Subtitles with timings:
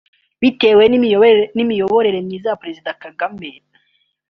[0.41, 0.83] Bitewe
[1.55, 3.49] n’imiyoborere myiza ya Perezida Kagame